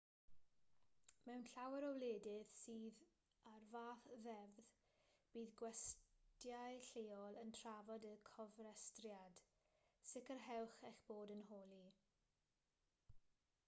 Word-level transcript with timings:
mewn 1.25 1.43
llawer 1.49 1.83
o 1.89 1.89
wledydd 1.97 2.53
sydd 2.59 3.01
a'r 3.51 3.65
fath 3.73 4.07
ddeddf 4.23 4.57
bydd 5.35 5.53
gwestyau 5.61 6.79
lleol 6.87 7.39
yn 7.43 7.53
trafod 7.59 8.09
y 8.15 8.15
cofrestriad 8.33 9.39
sicrhewch 10.15 10.79
eich 10.93 11.03
bod 11.13 11.35
yn 11.37 11.45
holi 11.53 11.85